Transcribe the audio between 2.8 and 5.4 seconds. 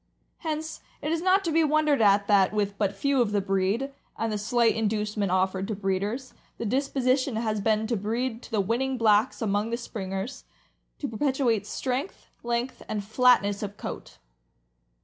few of the breed, and the slight inducement